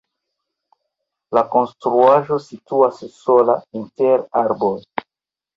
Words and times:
La 1.37 1.43
konstruaĵo 1.57 2.39
situas 2.47 3.05
sola 3.19 3.59
inter 3.83 4.25
arboj. 4.43 4.77